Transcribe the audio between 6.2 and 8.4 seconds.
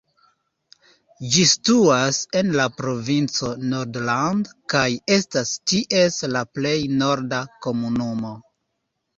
la plej norda komunumo.